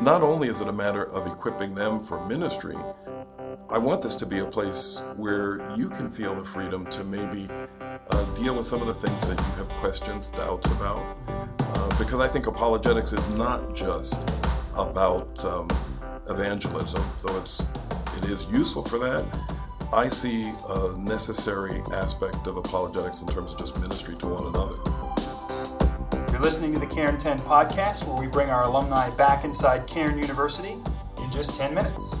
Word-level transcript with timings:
not 0.00 0.22
only 0.22 0.48
is 0.48 0.60
it 0.60 0.68
a 0.68 0.72
matter 0.72 1.04
of 1.04 1.26
equipping 1.26 1.74
them 1.74 2.00
for 2.00 2.24
ministry, 2.26 2.76
I 3.70 3.78
want 3.78 4.02
this 4.02 4.14
to 4.16 4.26
be 4.26 4.38
a 4.40 4.44
place 4.44 5.00
where 5.16 5.58
you 5.76 5.88
can 5.88 6.10
feel 6.10 6.34
the 6.34 6.44
freedom 6.44 6.86
to 6.86 7.02
maybe 7.02 7.48
uh, 8.10 8.24
deal 8.34 8.54
with 8.54 8.66
some 8.66 8.80
of 8.80 8.86
the 8.86 8.94
things 8.94 9.26
that 9.26 9.38
you 9.38 9.64
have 9.64 9.68
questions, 9.80 10.28
doubts 10.28 10.70
about. 10.72 11.16
Uh, 11.58 11.98
because 11.98 12.20
I 12.20 12.28
think 12.28 12.46
apologetics 12.46 13.12
is 13.12 13.28
not 13.36 13.74
just 13.74 14.20
about 14.74 15.44
um, 15.44 15.68
evangelism, 16.28 17.02
though 17.22 17.36
it's 17.38 17.66
it 18.18 18.26
is 18.26 18.50
useful 18.50 18.82
for 18.82 18.98
that. 18.98 19.26
I 19.92 20.08
see 20.08 20.52
a 20.68 20.96
necessary 20.98 21.82
aspect 21.92 22.46
of 22.46 22.56
apologetics 22.56 23.22
in 23.22 23.28
terms 23.28 23.52
of 23.52 23.58
just 23.58 23.80
ministry 23.80 24.16
to 24.16 24.26
one 24.26 24.46
another. 24.46 25.05
You're 26.36 26.44
listening 26.44 26.74
to 26.74 26.78
the 26.78 26.86
Cairn 26.86 27.16
10 27.16 27.38
podcast, 27.38 28.06
where 28.06 28.20
we 28.20 28.26
bring 28.26 28.50
our 28.50 28.64
alumni 28.64 29.08
back 29.16 29.44
inside 29.44 29.86
Cairn 29.86 30.18
University 30.18 30.76
in 31.22 31.30
just 31.30 31.58
10 31.58 31.74
minutes. 31.74 32.14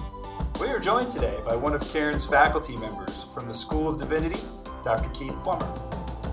We 0.58 0.68
are 0.68 0.80
joined 0.80 1.10
today 1.10 1.38
by 1.46 1.54
one 1.54 1.74
of 1.74 1.82
Cairn's 1.92 2.24
faculty 2.24 2.78
members 2.78 3.24
from 3.24 3.46
the 3.46 3.52
School 3.52 3.86
of 3.86 3.98
Divinity, 3.98 4.40
Dr. 4.82 5.10
Keith 5.10 5.36
Plummer. 5.42 5.70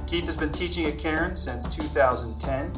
Keith 0.07 0.23
has 0.27 0.37
been 0.37 0.53
teaching 0.53 0.85
at 0.85 0.97
Cairn 0.97 1.35
since 1.35 1.67
2010. 1.75 2.71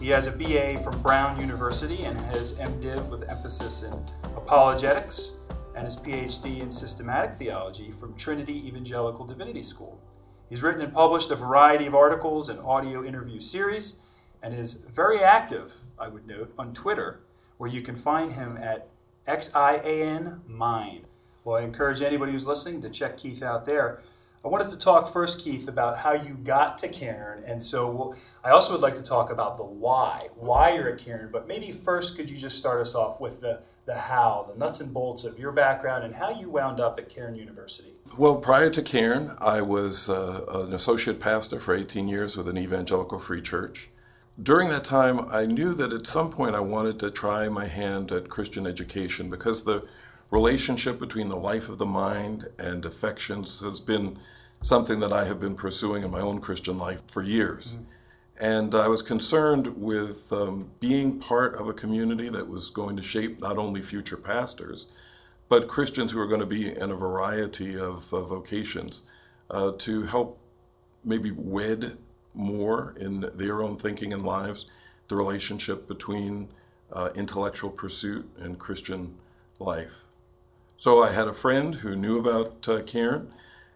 He 0.00 0.08
has 0.08 0.26
a 0.26 0.32
BA 0.32 0.82
from 0.82 1.00
Brown 1.02 1.40
University 1.40 2.02
and 2.02 2.20
has 2.22 2.58
MDiv 2.58 3.08
with 3.10 3.30
emphasis 3.30 3.84
in 3.84 3.92
apologetics 4.36 5.38
and 5.76 5.84
his 5.84 5.94
PhD 5.96 6.62
in 6.62 6.72
systematic 6.72 7.30
theology 7.34 7.92
from 7.92 8.16
Trinity 8.16 8.66
Evangelical 8.66 9.24
Divinity 9.24 9.62
School. 9.62 10.00
He's 10.48 10.64
written 10.64 10.82
and 10.82 10.92
published 10.92 11.30
a 11.30 11.36
variety 11.36 11.86
of 11.86 11.94
articles 11.94 12.48
and 12.48 12.58
audio 12.58 13.04
interview 13.04 13.38
series 13.38 14.00
and 14.42 14.54
is 14.54 14.74
very 14.74 15.20
active, 15.20 15.74
I 15.98 16.08
would 16.08 16.26
note, 16.26 16.52
on 16.58 16.72
Twitter, 16.72 17.20
where 17.56 17.70
you 17.70 17.82
can 17.82 17.96
find 17.96 18.32
him 18.32 18.56
at 18.56 18.88
XIAN 19.26 20.46
Mind. 20.46 21.04
Well, 21.44 21.56
I 21.56 21.62
encourage 21.62 22.02
anybody 22.02 22.32
who's 22.32 22.46
listening 22.46 22.80
to 22.82 22.90
check 22.90 23.16
Keith 23.16 23.42
out 23.42 23.66
there. 23.66 24.02
I 24.44 24.48
wanted 24.48 24.70
to 24.70 24.78
talk 24.78 25.12
first, 25.12 25.40
Keith, 25.40 25.66
about 25.66 25.98
how 25.98 26.12
you 26.12 26.34
got 26.34 26.78
to 26.78 26.88
Cairn. 26.88 27.42
And 27.44 27.60
so 27.60 28.14
I 28.44 28.50
also 28.50 28.72
would 28.72 28.80
like 28.80 28.94
to 28.94 29.02
talk 29.02 29.32
about 29.32 29.56
the 29.56 29.64
why, 29.64 30.28
why 30.36 30.74
you're 30.74 30.88
at 30.88 30.98
Cairn. 30.98 31.30
But 31.32 31.48
maybe 31.48 31.72
first, 31.72 32.16
could 32.16 32.30
you 32.30 32.36
just 32.36 32.56
start 32.56 32.80
us 32.80 32.94
off 32.94 33.20
with 33.20 33.40
the, 33.40 33.62
the 33.86 33.96
how, 33.96 34.46
the 34.48 34.56
nuts 34.56 34.80
and 34.80 34.94
bolts 34.94 35.24
of 35.24 35.38
your 35.38 35.50
background 35.50 36.04
and 36.04 36.14
how 36.14 36.30
you 36.30 36.48
wound 36.48 36.80
up 36.80 36.98
at 36.98 37.08
Cairn 37.08 37.34
University? 37.34 37.94
Well, 38.16 38.36
prior 38.36 38.70
to 38.70 38.80
Cairn, 38.80 39.34
I 39.40 39.60
was 39.60 40.08
uh, 40.08 40.44
an 40.48 40.72
associate 40.72 41.18
pastor 41.18 41.58
for 41.58 41.74
18 41.74 42.06
years 42.06 42.36
with 42.36 42.48
an 42.48 42.56
evangelical 42.56 43.18
free 43.18 43.42
church. 43.42 43.90
During 44.40 44.68
that 44.68 44.84
time, 44.84 45.26
I 45.30 45.46
knew 45.46 45.74
that 45.74 45.92
at 45.92 46.06
some 46.06 46.30
point 46.30 46.54
I 46.54 46.60
wanted 46.60 47.00
to 47.00 47.10
try 47.10 47.48
my 47.48 47.66
hand 47.66 48.12
at 48.12 48.28
Christian 48.28 48.66
education 48.68 49.28
because 49.28 49.64
the 49.64 49.84
relationship 50.30 51.00
between 51.00 51.28
the 51.28 51.36
life 51.36 51.68
of 51.68 51.78
the 51.78 51.86
mind 51.86 52.48
and 52.56 52.84
affections 52.84 53.60
has 53.60 53.80
been 53.80 54.18
something 54.62 55.00
that 55.00 55.12
I 55.12 55.24
have 55.24 55.40
been 55.40 55.56
pursuing 55.56 56.04
in 56.04 56.10
my 56.10 56.20
own 56.20 56.40
Christian 56.40 56.78
life 56.78 57.02
for 57.10 57.22
years. 57.22 57.74
Mm-hmm. 57.74 57.84
And 58.40 58.74
I 58.76 58.86
was 58.86 59.02
concerned 59.02 59.76
with 59.76 60.32
um, 60.32 60.70
being 60.78 61.18
part 61.18 61.56
of 61.56 61.66
a 61.66 61.72
community 61.72 62.28
that 62.28 62.48
was 62.48 62.70
going 62.70 62.96
to 62.96 63.02
shape 63.02 63.40
not 63.40 63.58
only 63.58 63.82
future 63.82 64.16
pastors, 64.16 64.86
but 65.48 65.66
Christians 65.66 66.12
who 66.12 66.20
are 66.20 66.28
going 66.28 66.40
to 66.40 66.46
be 66.46 66.70
in 66.70 66.92
a 66.92 66.94
variety 66.94 67.76
of, 67.76 68.12
of 68.12 68.28
vocations 68.28 69.02
uh, 69.50 69.72
to 69.78 70.04
help 70.04 70.38
maybe 71.04 71.32
wed 71.32 71.98
more 72.38 72.94
in 72.98 73.28
their 73.34 73.62
own 73.62 73.76
thinking 73.76 74.12
and 74.12 74.24
lives 74.24 74.66
the 75.08 75.16
relationship 75.16 75.88
between 75.88 76.48
uh, 76.92 77.10
intellectual 77.14 77.70
pursuit 77.70 78.30
and 78.38 78.58
Christian 78.58 79.16
life. 79.58 80.04
So 80.76 81.02
I 81.02 81.12
had 81.12 81.26
a 81.26 81.34
friend 81.34 81.76
who 81.76 81.96
knew 81.96 82.18
about 82.18 82.66
uh, 82.68 82.82
Cairn 82.82 83.32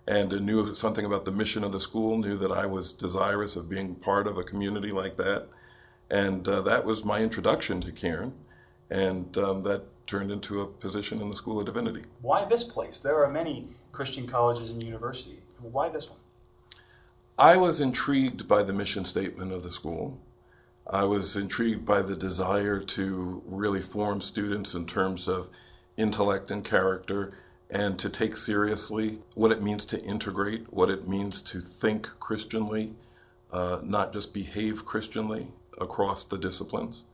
and 0.06 0.40
knew 0.40 0.72
something 0.74 1.04
about 1.04 1.24
the 1.24 1.32
mission 1.32 1.64
of 1.64 1.72
the 1.72 1.80
school, 1.80 2.18
knew 2.18 2.36
that 2.36 2.52
I 2.52 2.66
was 2.66 2.92
desirous 2.92 3.56
of 3.56 3.68
being 3.68 3.96
part 3.96 4.26
of 4.26 4.38
a 4.38 4.42
community 4.42 4.92
like 4.92 5.16
that. 5.16 5.48
And 6.10 6.46
uh, 6.48 6.60
that 6.62 6.84
was 6.84 7.04
my 7.04 7.20
introduction 7.20 7.80
to 7.80 7.92
Cairn. 7.92 8.34
And 8.90 9.36
um, 9.38 9.62
that 9.62 9.84
turned 10.06 10.30
into 10.30 10.60
a 10.60 10.66
position 10.66 11.20
in 11.20 11.30
the 11.30 11.36
School 11.36 11.58
of 11.58 11.66
Divinity. 11.66 12.02
Why 12.20 12.44
this 12.44 12.64
place? 12.64 12.98
There 12.98 13.24
are 13.24 13.30
many 13.30 13.68
Christian 13.92 14.26
colleges 14.26 14.70
and 14.70 14.82
universities. 14.82 15.42
Why 15.60 15.88
this 15.88 16.10
one? 16.10 16.18
I 17.38 17.56
was 17.56 17.80
intrigued 17.80 18.46
by 18.46 18.62
the 18.62 18.72
mission 18.72 19.04
statement 19.04 19.52
of 19.52 19.62
the 19.62 19.70
school. 19.70 20.20
I 20.90 21.04
was 21.04 21.36
intrigued 21.36 21.86
by 21.86 22.02
the 22.02 22.16
desire 22.16 22.80
to 22.80 23.42
really 23.46 23.80
form 23.80 24.20
students 24.20 24.74
in 24.74 24.86
terms 24.86 25.28
of 25.28 25.48
intellect 25.96 26.50
and 26.50 26.64
character 26.64 27.32
and 27.70 27.98
to 27.98 28.10
take 28.10 28.36
seriously 28.36 29.20
what 29.34 29.50
it 29.50 29.62
means 29.62 29.86
to 29.86 30.02
integrate, 30.02 30.72
what 30.72 30.90
it 30.90 31.08
means 31.08 31.40
to 31.42 31.58
think 31.58 32.10
Christianly, 32.20 32.94
uh, 33.50 33.78
not 33.82 34.12
just 34.12 34.34
behave 34.34 34.84
Christianly 34.84 35.48
across 35.80 36.26
the 36.26 36.38
disciplines. 36.38 37.04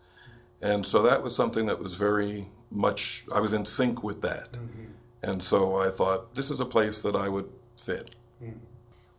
And 0.61 0.85
so 0.85 1.03
that 1.03 1.23
was 1.23 1.37
something 1.37 1.67
that 1.67 1.79
was 1.79 1.95
very 1.95 2.49
much, 2.71 3.25
I 3.33 3.41
was 3.41 3.53
in 3.53 3.65
sync 3.65 4.03
with 4.03 4.21
that. 4.23 4.53
Mm-hmm. 4.53 4.85
And 5.23 5.43
so 5.43 5.77
I 5.77 5.91
thought, 5.91 6.35
this 6.35 6.51
is 6.51 6.59
a 6.59 6.65
place 6.65 7.03
that 7.03 7.15
I 7.15 7.29
would 7.29 7.49
fit. 7.77 8.17
Mm. 8.43 8.59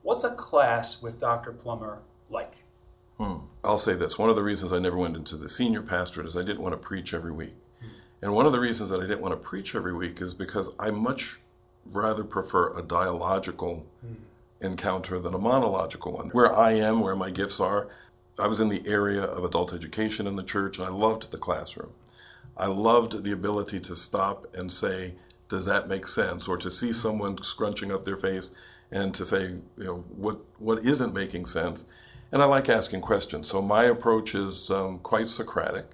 What's 0.09 0.23
a 0.23 0.31
class 0.31 1.03
with 1.03 1.19
Dr. 1.19 1.51
Plummer 1.51 1.99
like? 2.31 2.63
Hmm. 3.19 3.41
I'll 3.63 3.77
say 3.77 3.93
this 3.93 4.17
one 4.17 4.31
of 4.31 4.35
the 4.35 4.41
reasons 4.41 4.73
I 4.73 4.79
never 4.79 4.97
went 4.97 5.15
into 5.15 5.37
the 5.37 5.47
senior 5.47 5.83
pastorate 5.83 6.25
is 6.25 6.35
I 6.35 6.41
didn't 6.41 6.63
want 6.63 6.73
to 6.73 6.79
preach 6.79 7.13
every 7.13 7.31
week. 7.31 7.53
And 8.19 8.33
one 8.33 8.47
of 8.47 8.51
the 8.51 8.59
reasons 8.59 8.89
that 8.89 9.03
I 9.03 9.05
didn't 9.05 9.21
want 9.21 9.39
to 9.39 9.47
preach 9.47 9.75
every 9.75 9.93
week 9.93 10.19
is 10.19 10.33
because 10.33 10.75
I 10.79 10.89
much 10.89 11.41
rather 11.85 12.23
prefer 12.23 12.75
a 12.75 12.81
dialogical 12.81 13.85
mm. 14.03 14.15
encounter 14.61 15.19
than 15.19 15.35
a 15.35 15.37
monological 15.37 16.13
one. 16.13 16.29
Where 16.29 16.51
I 16.51 16.71
am, 16.71 17.01
where 17.01 17.15
my 17.15 17.29
gifts 17.29 17.59
are, 17.59 17.87
I 18.39 18.47
was 18.47 18.59
in 18.59 18.69
the 18.69 18.81
area 18.87 19.21
of 19.21 19.43
adult 19.43 19.73
education 19.73 20.25
in 20.25 20.37
the 20.37 20.43
church 20.43 20.79
and 20.79 20.87
I 20.87 20.91
loved 20.91 21.31
the 21.31 21.37
classroom. 21.37 21.91
I 22.57 22.65
loved 22.65 23.23
the 23.23 23.31
ability 23.31 23.79
to 23.81 23.95
stop 23.95 24.47
and 24.55 24.71
say, 24.71 25.13
does 25.49 25.67
that 25.67 25.87
make 25.87 26.07
sense? 26.07 26.47
Or 26.47 26.57
to 26.57 26.71
see 26.71 26.93
someone 26.93 27.43
scrunching 27.43 27.91
up 27.91 28.05
their 28.05 28.17
face 28.17 28.55
and 28.91 29.13
to 29.13 29.25
say, 29.25 29.43
you 29.77 29.83
know, 29.83 29.97
what, 30.15 30.39
what 30.57 30.85
isn't 30.85 31.13
making 31.13 31.45
sense? 31.45 31.85
And 32.31 32.41
I 32.41 32.45
like 32.45 32.69
asking 32.69 33.01
questions. 33.01 33.47
So 33.47 33.61
my 33.61 33.85
approach 33.85 34.35
is 34.35 34.69
um, 34.71 34.99
quite 34.99 35.27
Socratic. 35.27 35.85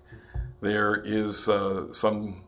There 0.62 0.96
is 0.96 1.48
uh, 1.48 1.92
some 1.94 2.42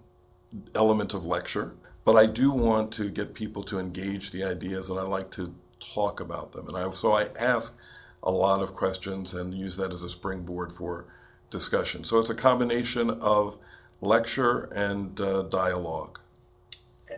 element 0.75 1.13
of 1.13 1.25
lecture, 1.25 1.75
but 2.05 2.15
I 2.15 2.25
do 2.25 2.51
want 2.51 2.91
to 2.93 3.09
get 3.09 3.33
people 3.33 3.63
to 3.63 3.79
engage 3.79 4.31
the 4.31 4.43
ideas, 4.43 4.89
and 4.89 4.99
I 4.99 5.03
like 5.03 5.29
to 5.31 5.53
talk 5.79 6.19
about 6.19 6.53
them. 6.53 6.67
And 6.67 6.77
I, 6.77 6.89
so 6.91 7.13
I 7.13 7.27
ask 7.39 7.79
a 8.23 8.31
lot 8.31 8.61
of 8.61 8.73
questions 8.73 9.33
and 9.33 9.53
use 9.53 9.77
that 9.77 9.91
as 9.91 10.03
a 10.03 10.09
springboard 10.09 10.71
for 10.71 11.05
discussion. 11.49 12.03
So 12.03 12.19
it's 12.19 12.29
a 12.29 12.35
combination 12.35 13.09
of 13.09 13.57
lecture 14.01 14.69
and 14.73 15.19
uh, 15.19 15.43
dialogue. 15.43 16.19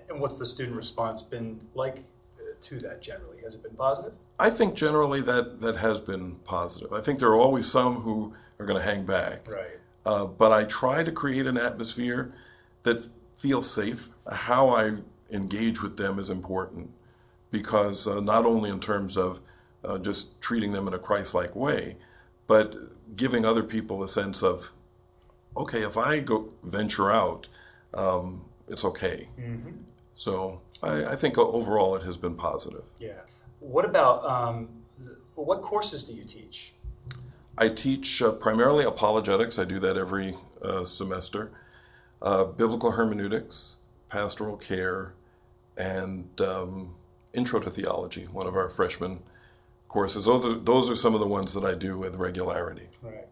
And 0.09 0.19
what's 0.19 0.37
the 0.37 0.45
student 0.45 0.75
response 0.77 1.21
been 1.21 1.59
like 1.73 1.99
to 2.61 2.79
that 2.79 3.01
generally? 3.01 3.41
Has 3.41 3.55
it 3.55 3.63
been 3.63 3.75
positive? 3.75 4.13
I 4.39 4.49
think 4.49 4.75
generally 4.75 5.21
that, 5.21 5.61
that 5.61 5.77
has 5.77 5.99
been 6.01 6.35
positive. 6.45 6.93
I 6.93 7.01
think 7.01 7.19
there 7.19 7.29
are 7.29 7.39
always 7.39 7.69
some 7.69 8.01
who 8.01 8.33
are 8.59 8.65
going 8.65 8.79
to 8.79 8.85
hang 8.85 9.05
back. 9.05 9.49
Right. 9.49 9.79
Uh, 10.05 10.25
but 10.25 10.51
I 10.51 10.63
try 10.63 11.03
to 11.03 11.11
create 11.11 11.45
an 11.45 11.57
atmosphere 11.57 12.33
that 12.83 13.09
feels 13.35 13.69
safe. 13.69 14.09
How 14.31 14.69
I 14.69 14.93
engage 15.31 15.81
with 15.81 15.97
them 15.97 16.19
is 16.19 16.29
important 16.29 16.91
because 17.51 18.07
uh, 18.07 18.19
not 18.19 18.45
only 18.45 18.69
in 18.69 18.79
terms 18.79 19.17
of 19.17 19.41
uh, 19.83 19.97
just 19.97 20.41
treating 20.41 20.73
them 20.73 20.87
in 20.87 20.93
a 20.93 20.99
Christ 20.99 21.33
like 21.33 21.55
way, 21.55 21.97
but 22.47 22.75
giving 23.15 23.45
other 23.45 23.63
people 23.63 24.03
a 24.03 24.07
sense 24.07 24.43
of, 24.43 24.73
okay, 25.55 25.83
if 25.83 25.97
I 25.97 26.19
go 26.19 26.49
venture 26.63 27.11
out, 27.11 27.47
um, 27.93 28.45
it's 28.67 28.85
okay. 28.85 29.29
Mm-hmm. 29.39 29.71
So 30.15 30.61
I, 30.81 31.05
I, 31.05 31.15
think 31.15 31.37
overall 31.37 31.95
it 31.95 32.03
has 32.03 32.17
been 32.17 32.35
positive. 32.35 32.83
Yeah. 32.99 33.21
What 33.59 33.85
about 33.85 34.23
um, 34.25 34.69
what 35.35 35.61
courses 35.61 36.03
do 36.03 36.13
you 36.13 36.23
teach? 36.23 36.73
I 37.57 37.67
teach 37.67 38.21
uh, 38.21 38.31
primarily 38.31 38.85
apologetics. 38.85 39.59
I 39.59 39.65
do 39.65 39.79
that 39.79 39.97
every 39.97 40.35
uh, 40.61 40.83
semester. 40.85 41.51
Uh, 42.21 42.45
biblical 42.45 42.91
hermeneutics, 42.91 43.77
pastoral 44.09 44.57
care, 44.57 45.13
and 45.77 46.39
um, 46.41 46.95
intro 47.33 47.59
to 47.59 47.69
theology. 47.69 48.23
One 48.31 48.47
of 48.47 48.55
our 48.55 48.69
freshman 48.69 49.19
courses. 49.87 50.25
Those 50.25 50.45
are, 50.45 50.53
those 50.53 50.89
are 50.89 50.95
some 50.95 51.13
of 51.13 51.19
the 51.19 51.27
ones 51.27 51.53
that 51.53 51.65
I 51.65 51.75
do 51.75 51.97
with 51.97 52.15
regularity. 52.15 52.87
Right. 53.01 53.27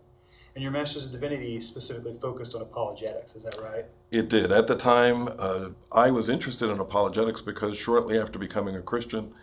And 0.57 0.63
your 0.63 0.71
Master's 0.71 1.06
of 1.06 1.12
Divinity 1.12 1.59
specifically 1.59 2.15
focused 2.19 2.56
on 2.56 2.63
apologetics, 2.63 3.36
is 3.36 3.44
that 3.44 3.57
right? 3.62 3.86
It 4.09 4.27
did. 4.27 4.51
At 4.51 4.65
the 4.68 4.75
time, 4.75 5.30
uh, 5.38 5.69
I 5.92 6.09
was 6.09 6.30
interested 6.30 6.71
in 6.71 6.80
apologetics 6.80 7.42
because 7.42 7.77
shortly 7.77 8.19
after 8.19 8.39
becoming 8.39 8.75
a 8.75 8.81
Christian, 8.81 9.33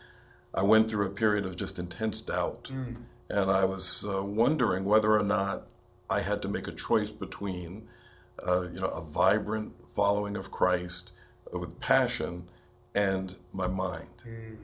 I 0.52 0.64
went 0.64 0.90
through 0.90 1.06
a 1.06 1.10
period 1.10 1.46
of 1.46 1.54
just 1.54 1.78
intense 1.78 2.20
doubt. 2.20 2.64
Mm 2.64 2.96
and 3.28 3.50
I 3.50 3.64
was 3.64 4.06
uh, 4.06 4.22
wondering 4.22 4.84
whether 4.84 5.12
or 5.12 5.22
not 5.22 5.66
I 6.10 6.20
had 6.20 6.42
to 6.42 6.48
make 6.48 6.68
a 6.68 6.72
choice 6.72 7.10
between 7.10 7.88
uh, 8.46 8.68
you 8.72 8.80
know, 8.80 8.88
a 8.88 9.02
vibrant 9.02 9.72
following 9.94 10.36
of 10.36 10.50
Christ 10.50 11.12
uh, 11.52 11.58
with 11.58 11.80
passion 11.80 12.48
and 12.94 13.36
my 13.52 13.66
mind. 13.66 14.24
Mm. 14.26 14.56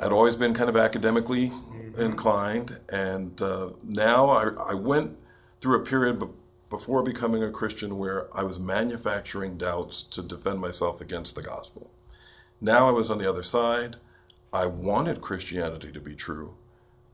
I'd 0.00 0.12
always 0.12 0.36
been 0.36 0.54
kind 0.54 0.68
of 0.68 0.76
academically 0.76 1.48
mm-hmm. 1.48 2.00
inclined, 2.00 2.78
and 2.88 3.40
uh, 3.42 3.70
now 3.82 4.28
I, 4.28 4.50
I, 4.70 4.74
went 4.74 5.18
through 5.60 5.80
a 5.80 5.84
period 5.84 6.20
be- 6.20 6.26
before 6.70 7.02
becoming 7.02 7.42
a 7.42 7.50
Christian 7.50 7.98
where 7.98 8.28
I 8.36 8.42
was 8.42 8.60
manufacturing 8.60 9.56
doubts 9.56 10.02
to 10.02 10.22
defend 10.22 10.60
myself 10.60 11.00
against 11.00 11.34
the 11.34 11.42
gospel. 11.42 11.90
Now 12.60 12.88
I 12.88 12.92
was 12.92 13.10
on 13.10 13.18
the 13.18 13.28
other 13.28 13.42
side. 13.42 13.96
I 14.52 14.66
wanted 14.66 15.20
Christianity 15.20 15.92
to 15.92 16.00
be 16.00 16.14
true, 16.14 16.54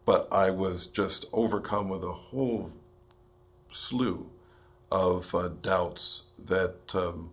but 0.04 0.28
I 0.32 0.50
was 0.50 0.86
just 0.86 1.26
overcome 1.32 1.88
with 1.88 2.02
a 2.02 2.12
whole 2.12 2.70
slew 3.70 4.30
of 4.90 5.34
uh, 5.34 5.48
doubts 5.48 6.24
that 6.38 6.94
um, 6.94 7.30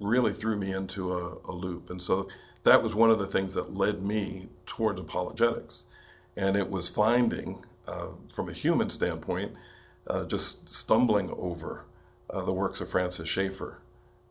really 0.00 0.32
threw 0.32 0.56
me 0.56 0.72
into 0.72 1.12
a, 1.12 1.38
a, 1.46 1.52
loop. 1.52 1.90
And 1.90 2.00
so 2.00 2.28
that 2.62 2.82
was 2.82 2.94
one 2.94 3.10
of 3.10 3.18
the 3.18 3.26
things 3.26 3.54
that 3.54 3.74
led 3.74 4.02
me 4.02 4.48
towards 4.64 5.00
apologetics. 5.00 5.84
And 6.36 6.56
it 6.56 6.70
was 6.70 6.88
finding, 6.88 7.64
uh, 7.86 8.08
from 8.28 8.48
a 8.48 8.52
human 8.52 8.90
standpoint, 8.90 9.52
uh, 10.06 10.24
just 10.26 10.68
stumbling 10.68 11.30
over 11.36 11.84
uh, 12.30 12.42
the 12.44 12.52
works 12.52 12.80
of 12.80 12.88
Francis 12.88 13.28
Schaeffer 13.28 13.80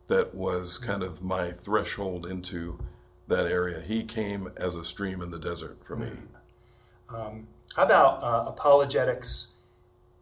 that 0.06 0.34
was 0.34 0.78
kind 0.78 1.02
of 1.02 1.22
my 1.22 1.50
threshold 1.50 2.26
into 2.26 2.78
that 3.26 3.46
area. 3.46 3.80
He 3.80 4.04
came 4.04 4.50
as 4.56 4.76
a 4.76 4.84
stream 4.84 5.22
in 5.22 5.30
the 5.30 5.38
desert 5.38 5.78
for 5.82 5.96
me. 5.96 6.10
Um, 7.08 7.48
how 7.76 7.84
about 7.84 8.22
uh, 8.22 8.44
apologetics 8.48 9.56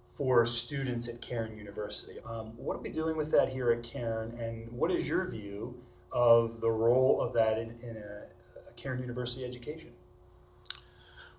for 0.05 0.47
students 0.47 1.09
at 1.09 1.21
Cairn 1.21 1.57
University? 1.57 2.19
Um, 2.25 2.53
what 2.57 2.77
are 2.77 2.81
we 2.81 2.91
doing 2.91 3.17
with 3.17 3.33
that 3.33 3.49
here 3.49 3.71
at 3.73 3.83
Cairn, 3.83 4.37
and 4.39 4.71
what 4.71 4.91
is 4.91 5.09
your 5.09 5.29
view 5.29 5.83
of 6.13 6.61
the 6.61 6.71
role 6.71 7.21
of 7.21 7.33
that 7.33 7.59
in, 7.59 7.71
in 7.83 7.97
a, 7.97 8.27
a 8.69 8.73
Cairn 8.77 9.01
University 9.01 9.45
education? 9.45 9.91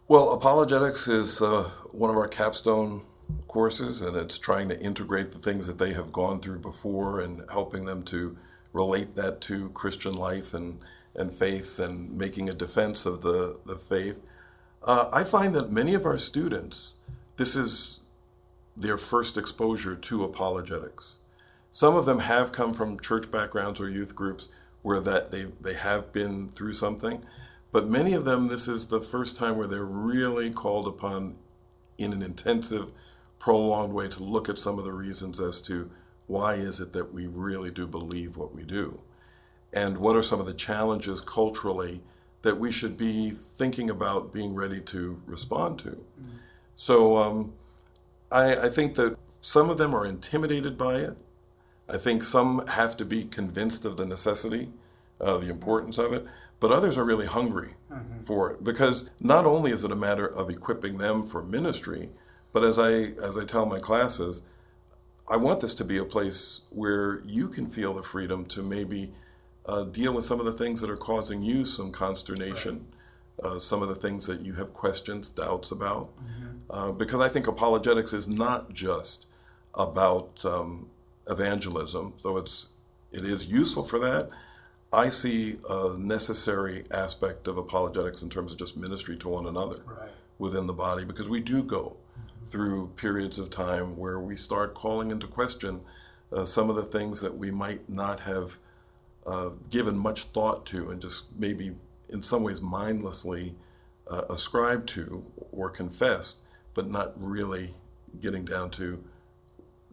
Well, 0.08 0.34
apologetics 0.34 1.08
is 1.08 1.42
uh, 1.42 1.64
one 1.92 2.10
of 2.10 2.18
our 2.18 2.28
capstone 2.28 3.04
courses, 3.48 4.02
and 4.02 4.16
it's 4.16 4.38
trying 4.38 4.70
to 4.70 4.80
integrate 4.80 5.32
the 5.32 5.40
things 5.40 5.68
that 5.68 5.78
they 5.78 5.94
have 5.94 6.12
gone 6.12 6.40
through 6.40 6.60
before 6.60 7.20
and 7.20 7.44
helping 7.52 7.86
them 7.86 8.04
to 8.04 8.38
relate 8.72 9.16
that 9.16 9.42
to 9.42 9.70
Christian 9.70 10.16
life 10.16 10.54
and 10.54 10.80
and 11.16 11.32
faith 11.32 11.80
and 11.80 12.18
making 12.18 12.50
a 12.50 12.54
defense 12.54 13.06
of 13.06 13.22
the, 13.22 13.60
the 13.66 13.76
faith. 13.76 14.20
Uh, 14.84 15.10
I 15.14 15.24
find 15.24 15.56
that 15.56 15.72
many 15.72 15.94
of 15.94 16.06
our 16.06 16.18
students, 16.18 16.96
this 17.38 17.56
is 17.56 18.06
their 18.76 18.98
first 18.98 19.38
exposure 19.38 19.96
to 19.96 20.24
apologetics. 20.24 21.18
Some 21.72 21.96
of 21.96 22.06
them 22.06 22.20
have 22.20 22.52
come 22.52 22.74
from 22.74 23.00
church 23.00 23.32
backgrounds 23.32 23.80
or 23.80 23.90
youth 23.90 24.16
groups 24.16 24.50
where 24.82 25.00
that 25.00 25.32
they, 25.32 25.46
they 25.62 25.76
have 25.76 26.12
been 26.12 26.50
through 26.50 26.74
something, 26.74 27.24
but 27.72 27.88
many 27.88 28.14
of 28.14 28.26
them, 28.26 28.48
this 28.48 28.68
is 28.68 28.88
the 28.88 29.00
first 29.00 29.38
time 29.38 29.56
where 29.58 29.68
they're 29.68 29.86
really 29.86 30.52
called 30.52 30.88
upon 30.88 31.36
in 31.98 32.12
an 32.12 32.22
intensive, 32.22 32.92
prolonged 33.44 33.92
way 33.92 34.08
to 34.08 34.24
look 34.24 34.48
at 34.48 34.58
some 34.58 34.80
of 34.80 34.86
the 34.86 34.94
reasons 34.94 35.42
as 35.42 35.62
to 35.62 35.92
why 36.28 36.54
is 36.54 36.80
it 36.80 36.94
that 36.94 37.14
we 37.14 37.28
really 37.28 37.70
do 37.70 37.86
believe 37.86 38.38
what 38.38 38.56
we 38.56 38.64
do 38.64 39.02
and 39.74 39.98
what 39.98 40.16
are 40.16 40.24
some 40.24 40.40
of 40.40 40.46
the 40.46 40.54
challenges 40.54 41.20
culturally 41.20 42.00
that 42.44 42.58
we 42.58 42.72
should 42.72 42.96
be 42.96 43.32
thinking 43.32 43.90
about 43.90 44.32
being 44.32 44.56
ready 44.56 44.80
to 44.80 45.22
respond 45.26 45.78
to. 45.78 45.90
Mm-hmm. 45.90 46.38
So 46.78 47.18
um, 47.18 47.52
I, 48.32 48.56
I, 48.68 48.70
think 48.70 48.96
that 48.96 49.18
some 49.42 49.70
of 49.70 49.78
them 49.78 49.94
are 49.94 50.06
intimidated 50.06 50.78
by 50.78 51.00
it. 51.00 51.18
I 51.90 51.98
think 51.98 52.24
some 52.24 52.66
have 52.68 52.96
to 52.96 53.04
be 53.04 53.26
convinced 53.26 53.84
of 53.84 53.98
the 53.98 54.06
necessity, 54.06 54.70
uh, 55.20 55.38
the 55.38 55.50
importance 55.50 55.98
of 55.98 56.14
it, 56.14 56.26
but 56.62 56.72
others 56.72 56.98
are 56.98 57.04
really 57.04 57.28
hungry 57.28 57.74
mm-hmm. 57.92 58.20
for 58.20 58.52
it 58.52 58.64
because 58.64 59.10
not 59.20 59.46
only 59.46 59.72
is 59.72 59.84
it 59.84 59.92
a 59.92 59.98
matter 59.98 60.26
of 60.26 60.50
equipping 60.50 60.98
them 60.98 61.26
for 61.26 61.44
ministry, 61.44 62.10
but 62.54 62.64
as 62.64 62.80
I 62.80 62.92
as 63.28 63.38
I 63.38 63.46
tell 63.46 63.66
my 63.66 63.80
classes, 63.80 64.46
I 65.30 65.38
want 65.38 65.62
this 65.62 65.74
to 65.76 65.86
be 65.86 65.98
a 65.98 66.06
place 66.06 66.62
where 66.70 67.22
you 67.26 67.50
can 67.50 67.68
feel 67.68 67.94
the 67.94 68.04
freedom 68.04 68.46
to 68.48 68.62
maybe 68.62 69.12
uh, 69.66 69.86
deal 69.86 70.14
with 70.14 70.26
some 70.26 70.40
of 70.40 70.46
the 70.46 70.52
things 70.52 70.82
that 70.82 70.90
are 70.90 70.98
causing 70.98 71.42
you 71.42 71.66
some 71.66 71.92
consternation, 71.92 72.86
right. 73.42 73.54
uh, 73.54 73.60
some 73.60 73.82
of 73.82 73.90
the 73.90 73.96
things 73.96 74.28
that 74.28 74.42
you 74.42 74.54
have 74.54 74.74
questions, 74.74 75.30
doubts 75.30 75.72
about. 75.72 76.10
Mm-hmm. 76.18 76.48
Uh, 76.70 76.92
because 76.92 77.22
I 77.22 77.30
think 77.30 77.48
apologetics 77.48 78.14
is 78.14 78.28
not 78.28 78.74
just 78.74 79.28
about 79.76 80.44
um, 80.46 80.90
evangelism, 81.30 82.14
though 82.24 82.38
it's 82.38 82.74
it 83.12 83.24
is 83.24 83.52
useful 83.52 83.84
for 83.84 84.00
that. 84.00 84.30
I 84.92 85.10
see 85.10 85.58
a 85.70 85.98
necessary 85.98 86.86
aspect 86.92 87.48
of 87.48 87.58
apologetics 87.58 88.22
in 88.22 88.30
terms 88.30 88.52
of 88.52 88.60
just 88.60 88.78
ministry 88.78 89.18
to 89.18 89.30
one 89.30 89.48
another 89.48 89.82
right. 89.88 90.10
within 90.38 90.68
the 90.68 90.74
body, 90.74 91.04
because 91.06 91.30
we 91.30 91.40
do 91.40 91.64
go. 91.64 91.98
Through 92.46 92.88
periods 92.96 93.40
of 93.40 93.50
time 93.50 93.98
where 93.98 94.20
we 94.20 94.36
start 94.36 94.74
calling 94.74 95.12
into 95.12 95.28
question 95.28 95.82
uh, 96.32 96.46
some 96.46 96.70
of 96.70 96.76
the 96.76 96.84
things 96.84 97.22
that 97.22 97.38
we 97.38 97.52
might 97.52 97.90
not 97.90 98.22
have 98.22 98.60
uh, 99.26 99.50
given 99.70 99.98
much 99.98 100.24
thought 100.26 100.66
to 100.66 100.92
and 100.92 101.02
just 101.02 101.38
maybe 101.38 101.76
in 102.10 102.22
some 102.22 102.44
ways 102.44 102.62
mindlessly 102.62 103.56
uh, 104.08 104.24
ascribed 104.30 104.88
to 104.90 105.26
or 105.52 105.70
confessed, 105.70 106.42
but 106.74 106.90
not 106.90 107.14
really 107.16 107.74
getting 108.20 108.44
down 108.44 108.70
to 108.70 109.04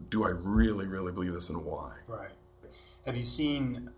do 0.09 0.25
I 0.25 0.29
really, 0.29 0.87
really 0.87 1.11
believe 1.11 1.33
this 1.33 1.49
and 1.49 1.63
why? 1.63 1.93
Right. 2.07 2.31
Have 3.05 3.15
you 3.15 3.23
seen 3.23 3.89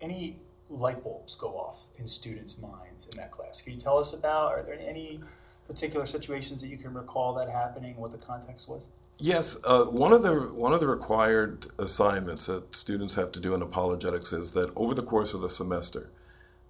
any 0.00 0.36
light 0.68 1.02
bulbs 1.02 1.34
go 1.34 1.48
off 1.48 1.86
in 1.98 2.06
students' 2.06 2.58
minds 2.58 3.08
in 3.08 3.16
that 3.16 3.30
class? 3.30 3.60
Can 3.60 3.74
you 3.74 3.80
tell 3.80 3.98
us 3.98 4.12
about? 4.12 4.52
Are 4.52 4.62
there 4.62 4.78
any 4.80 5.20
particular 5.66 6.06
situations 6.06 6.60
that 6.62 6.68
you 6.68 6.76
can 6.76 6.94
recall 6.94 7.34
that 7.34 7.48
happening? 7.48 7.96
What 7.96 8.10
the 8.10 8.18
context 8.18 8.68
was? 8.68 8.88
Yes, 9.18 9.56
uh, 9.66 9.84
one 9.84 10.12
of 10.12 10.22
the 10.22 10.34
one 10.54 10.72
of 10.72 10.80
the 10.80 10.88
required 10.88 11.66
assignments 11.78 12.46
that 12.46 12.74
students 12.74 13.14
have 13.14 13.30
to 13.32 13.40
do 13.40 13.54
in 13.54 13.62
apologetics 13.62 14.32
is 14.32 14.52
that 14.52 14.70
over 14.76 14.94
the 14.94 15.02
course 15.02 15.34
of 15.34 15.40
the 15.40 15.48
semester, 15.48 16.10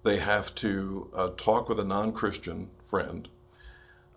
they 0.03 0.17
have 0.17 0.53
to 0.55 1.09
uh, 1.15 1.29
talk 1.37 1.67
with 1.67 1.79
a 1.79 1.85
non-Christian 1.85 2.69
friend 2.79 3.27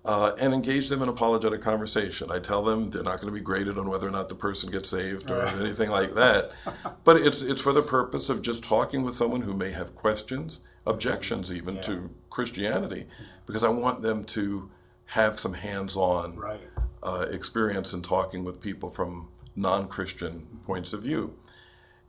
uh, 0.04 0.32
and 0.38 0.52
engage 0.52 0.88
them 0.88 1.02
in 1.02 1.08
apologetic 1.08 1.60
conversation. 1.60 2.30
I 2.30 2.38
tell 2.38 2.62
them 2.62 2.90
they're 2.90 3.02
not 3.02 3.20
going 3.20 3.32
to 3.32 3.38
be 3.38 3.44
graded 3.44 3.78
on 3.78 3.88
whether 3.88 4.06
or 4.06 4.10
not 4.10 4.28
the 4.28 4.34
person 4.34 4.70
gets 4.70 4.90
saved 4.90 5.30
or 5.30 5.46
anything 5.46 5.90
like 5.90 6.14
that, 6.14 6.52
but 7.04 7.16
it's 7.16 7.42
it's 7.42 7.62
for 7.62 7.72
the 7.72 7.82
purpose 7.82 8.28
of 8.28 8.42
just 8.42 8.62
talking 8.62 9.02
with 9.02 9.14
someone 9.14 9.42
who 9.42 9.54
may 9.54 9.72
have 9.72 9.94
questions, 9.94 10.60
objections 10.86 11.52
even 11.52 11.76
yeah. 11.76 11.82
to 11.82 12.10
Christianity, 12.30 13.06
because 13.48 13.64
I 13.64 13.70
want 13.70 14.02
them 14.02 14.22
to 14.26 14.70
have 15.06 15.40
some 15.40 15.54
hands-on. 15.54 16.36
Right 16.36 16.60
uh, 17.02 17.26
experience 17.30 17.92
in 17.92 18.02
talking 18.02 18.44
with 18.44 18.60
people 18.60 18.88
from 18.88 19.28
non 19.56 19.88
Christian 19.88 20.46
points 20.64 20.92
of 20.92 21.02
view. 21.02 21.34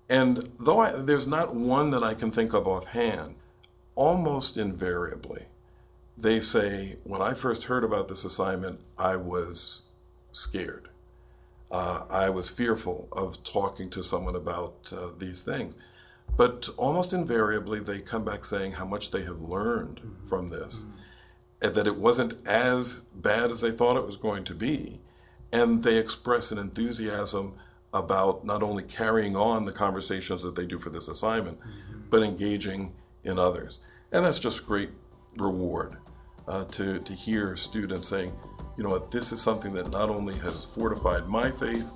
And 0.10 0.52
though 0.60 0.80
I, 0.80 0.92
there's 0.92 1.28
not 1.28 1.56
one 1.56 1.92
that 1.92 2.04
I 2.04 2.14
can 2.14 2.32
think 2.32 2.54
of 2.54 2.68
offhand, 2.68 3.36
almost 3.96 4.58
invariably, 4.58 5.46
they 6.18 6.40
say, 6.40 6.98
when 7.04 7.22
I 7.22 7.34
first 7.34 7.66
heard 7.66 7.84
about 7.84 8.08
this 8.08 8.26
assignment, 8.26 8.80
I 8.98 9.16
was 9.16 9.84
scared. 10.32 10.90
Uh, 11.72 12.06
I 12.10 12.30
was 12.32 12.50
fearful 12.50 13.08
of 13.12 13.44
talking 13.44 13.90
to 13.92 14.02
someone 14.02 14.36
about 14.36 14.92
uh, 14.96 15.10
these 15.18 15.44
things. 15.44 15.78
But 16.36 16.70
almost 16.78 17.14
invariably, 17.14 17.80
they 17.80 18.00
come 18.00 18.26
back 18.26 18.44
saying 18.44 18.74
how 18.74 18.86
much 18.86 19.12
they 19.12 19.24
have 19.24 19.42
learned 19.42 19.98
mm-hmm. 19.98 20.26
from 20.26 20.50
this. 20.50 20.82
Mm-hmm 20.82 21.00
that 21.60 21.88
it 21.88 21.98
wasn't 21.98 22.36
as 22.48 23.02
bad 23.16 23.52
as 23.52 23.62
they 23.62 23.72
thought 23.72 23.98
it 23.98 24.06
was 24.06 24.16
going 24.16 24.44
to 24.46 24.56
be. 24.56 25.00
And 25.52 25.84
they 25.84 25.98
express 25.98 26.52
an 26.52 26.58
enthusiasm 26.58 27.56
about 27.94 28.46
not 28.46 28.62
only 28.64 28.84
carrying 28.84 29.36
on 29.36 29.66
the 29.66 29.72
conversations 29.72 30.44
that 30.44 30.56
they 30.56 30.66
do 30.66 30.78
for 30.78 30.90
this 30.90 31.10
assignment, 31.10 31.60
mm-hmm. 31.60 32.02
but 32.10 32.24
engaging 32.24 32.94
in 33.24 33.40
others. 33.40 33.80
And 34.12 34.24
that's 34.24 34.40
just 34.40 34.66
great 34.66 34.90
reward 35.38 35.98
uh, 36.48 36.66
to, 36.66 37.00
to 37.00 37.14
hear 37.14 37.56
students 37.56 38.08
saying, 38.08 38.32
you 38.78 38.84
know 38.84 38.90
what, 38.90 39.12
this 39.12 39.32
is 39.32 39.42
something 39.42 39.74
that 39.74 39.92
not 39.92 40.10
only 40.10 40.38
has 40.40 40.74
fortified 40.76 41.28
my 41.28 41.52
faith, 41.52 41.92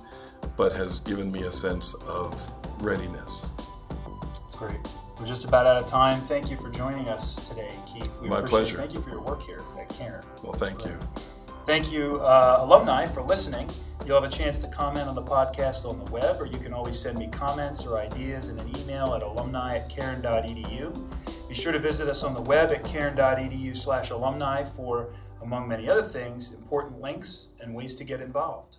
but 0.56 0.76
has 0.76 1.00
given 1.00 1.32
me 1.32 1.44
a 1.44 1.52
sense 1.52 1.94
of 2.06 2.34
readiness. 2.82 3.48
That's 4.40 4.54
great. 4.56 5.03
We're 5.24 5.28
just 5.28 5.46
about 5.46 5.64
out 5.64 5.80
of 5.80 5.86
time. 5.86 6.20
Thank 6.20 6.50
you 6.50 6.58
for 6.58 6.68
joining 6.68 7.08
us 7.08 7.48
today, 7.48 7.70
Keith. 7.86 8.20
We 8.20 8.28
My 8.28 8.42
pleasure. 8.42 8.76
Thank 8.76 8.92
you 8.92 9.00
for 9.00 9.08
your 9.08 9.22
work 9.22 9.40
here 9.40 9.62
at 9.80 9.88
Cairn. 9.88 10.22
Well, 10.42 10.52
thank 10.52 10.84
you. 10.84 10.98
Thank 11.64 11.90
you, 11.90 12.20
uh, 12.20 12.58
alumni, 12.60 13.06
for 13.06 13.22
listening. 13.22 13.70
You'll 14.04 14.20
have 14.20 14.30
a 14.30 14.36
chance 14.36 14.58
to 14.58 14.68
comment 14.68 15.08
on 15.08 15.14
the 15.14 15.22
podcast 15.22 15.88
on 15.88 16.04
the 16.04 16.12
web, 16.12 16.38
or 16.38 16.44
you 16.44 16.58
can 16.58 16.74
always 16.74 17.00
send 17.00 17.18
me 17.18 17.28
comments 17.28 17.86
or 17.86 17.98
ideas 17.98 18.50
in 18.50 18.58
an 18.58 18.68
email 18.76 19.14
at 19.14 19.22
alumni 19.22 19.78
at 19.78 19.88
cairn.edu. 19.88 21.48
Be 21.48 21.54
sure 21.54 21.72
to 21.72 21.78
visit 21.78 22.06
us 22.06 22.22
on 22.22 22.34
the 22.34 22.42
web 22.42 22.70
at 22.70 22.84
cairn.edu 22.84 23.74
slash 23.74 24.10
alumni 24.10 24.62
for, 24.62 25.14
among 25.40 25.66
many 25.66 25.88
other 25.88 26.02
things, 26.02 26.52
important 26.52 27.00
links 27.00 27.48
and 27.62 27.74
ways 27.74 27.94
to 27.94 28.04
get 28.04 28.20
involved. 28.20 28.76